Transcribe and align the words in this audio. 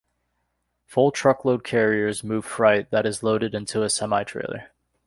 Full 0.87 1.11
truckload 1.11 1.63
carriers 1.63 2.23
move 2.23 2.43
freight 2.43 2.89
that 2.89 3.05
is 3.05 3.21
loaded 3.21 3.53
into 3.53 3.83
a 3.83 3.89
semi-trailer. 3.91 4.71